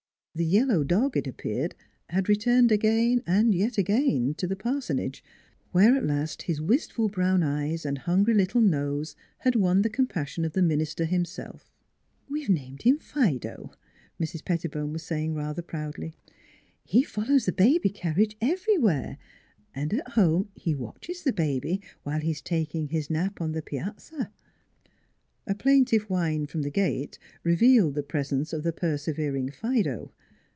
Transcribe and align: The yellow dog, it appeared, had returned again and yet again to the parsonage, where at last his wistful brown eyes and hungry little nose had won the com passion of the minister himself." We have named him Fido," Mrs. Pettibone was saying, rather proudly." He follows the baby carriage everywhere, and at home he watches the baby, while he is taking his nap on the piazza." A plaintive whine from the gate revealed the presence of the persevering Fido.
The 0.33 0.45
yellow 0.45 0.85
dog, 0.85 1.17
it 1.17 1.27
appeared, 1.27 1.75
had 2.07 2.29
returned 2.29 2.71
again 2.71 3.21
and 3.27 3.53
yet 3.53 3.77
again 3.77 4.33
to 4.35 4.47
the 4.47 4.55
parsonage, 4.55 5.21
where 5.73 5.93
at 5.93 6.05
last 6.05 6.43
his 6.43 6.61
wistful 6.61 7.09
brown 7.09 7.43
eyes 7.43 7.85
and 7.85 7.97
hungry 7.97 8.33
little 8.33 8.61
nose 8.61 9.17
had 9.39 9.57
won 9.57 9.81
the 9.81 9.89
com 9.89 10.07
passion 10.07 10.45
of 10.45 10.53
the 10.53 10.61
minister 10.61 11.03
himself." 11.03 11.69
We 12.29 12.43
have 12.43 12.49
named 12.49 12.83
him 12.83 12.97
Fido," 12.97 13.73
Mrs. 14.21 14.45
Pettibone 14.45 14.93
was 14.93 15.03
saying, 15.03 15.33
rather 15.33 15.61
proudly." 15.61 16.13
He 16.95 17.03
follows 17.03 17.45
the 17.45 17.51
baby 17.51 17.89
carriage 17.89 18.37
everywhere, 18.39 19.17
and 19.75 19.93
at 19.93 20.07
home 20.11 20.47
he 20.55 20.73
watches 20.73 21.23
the 21.23 21.33
baby, 21.33 21.81
while 22.03 22.21
he 22.21 22.31
is 22.31 22.41
taking 22.41 22.87
his 22.87 23.09
nap 23.09 23.41
on 23.41 23.51
the 23.51 23.61
piazza." 23.61 24.31
A 25.45 25.55
plaintive 25.55 26.03
whine 26.03 26.47
from 26.47 26.61
the 26.61 26.71
gate 26.71 27.19
revealed 27.43 27.95
the 27.95 28.03
presence 28.03 28.53
of 28.53 28.63
the 28.63 28.71
persevering 28.71 29.49
Fido. 29.51 30.13